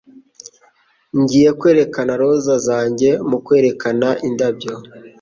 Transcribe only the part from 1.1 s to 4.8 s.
Ngiye kwerekana roza zanjye mu kwerekana indabyo.